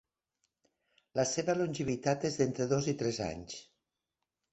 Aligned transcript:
La 1.19 1.25
seva 1.31 1.55
longevitat 1.59 2.25
és 2.31 2.39
d'entre 2.39 2.67
dos 2.73 2.87
i 2.95 2.97
tres 3.03 3.21
anys. 3.27 3.59